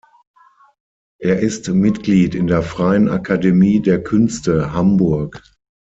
[1.19, 5.43] Er ist Mitglied in der Freien Akademie der Künste Hamburg.